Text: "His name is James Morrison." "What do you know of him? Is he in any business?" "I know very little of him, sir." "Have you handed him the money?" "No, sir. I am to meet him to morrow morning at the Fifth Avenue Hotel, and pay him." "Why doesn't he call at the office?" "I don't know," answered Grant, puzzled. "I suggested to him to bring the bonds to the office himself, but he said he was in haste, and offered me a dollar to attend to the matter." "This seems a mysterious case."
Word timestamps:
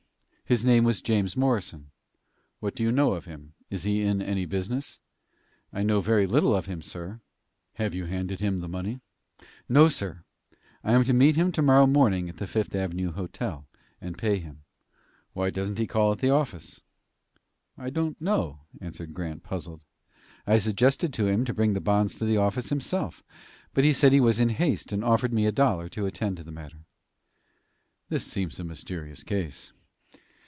"His 0.43 0.65
name 0.65 0.85
is 0.89 1.01
James 1.01 1.37
Morrison." 1.37 1.91
"What 2.59 2.75
do 2.75 2.83
you 2.83 2.91
know 2.91 3.13
of 3.13 3.23
him? 3.23 3.53
Is 3.69 3.83
he 3.83 4.01
in 4.01 4.21
any 4.21 4.45
business?" 4.45 4.99
"I 5.71 5.81
know 5.81 6.01
very 6.01 6.27
little 6.27 6.53
of 6.53 6.65
him, 6.65 6.81
sir." 6.81 7.21
"Have 7.75 7.95
you 7.95 8.03
handed 8.03 8.41
him 8.41 8.59
the 8.59 8.67
money?" 8.67 8.99
"No, 9.69 9.87
sir. 9.87 10.25
I 10.83 10.91
am 10.91 11.05
to 11.05 11.13
meet 11.13 11.37
him 11.37 11.53
to 11.53 11.61
morrow 11.61 11.87
morning 11.87 12.27
at 12.27 12.35
the 12.35 12.47
Fifth 12.47 12.75
Avenue 12.75 13.13
Hotel, 13.13 13.65
and 14.01 14.17
pay 14.17 14.39
him." 14.39 14.63
"Why 15.31 15.51
doesn't 15.51 15.77
he 15.79 15.87
call 15.87 16.11
at 16.11 16.19
the 16.19 16.31
office?" 16.31 16.81
"I 17.77 17.89
don't 17.89 18.19
know," 18.19 18.59
answered 18.81 19.13
Grant, 19.13 19.43
puzzled. 19.43 19.85
"I 20.45 20.59
suggested 20.59 21.13
to 21.13 21.27
him 21.27 21.45
to 21.45 21.53
bring 21.53 21.75
the 21.75 21.79
bonds 21.79 22.15
to 22.15 22.25
the 22.25 22.35
office 22.35 22.67
himself, 22.67 23.23
but 23.73 23.85
he 23.85 23.93
said 23.93 24.11
he 24.11 24.19
was 24.19 24.37
in 24.37 24.49
haste, 24.49 24.91
and 24.91 25.01
offered 25.01 25.31
me 25.31 25.45
a 25.45 25.51
dollar 25.53 25.87
to 25.87 26.05
attend 26.05 26.35
to 26.35 26.43
the 26.43 26.51
matter." 26.51 26.79
"This 28.09 28.25
seems 28.27 28.59
a 28.59 28.65
mysterious 28.65 29.23
case." 29.23 29.71